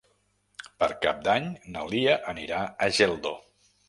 [0.83, 1.45] Per Cap d'Any
[1.75, 3.35] na Lia anirà a Geldo.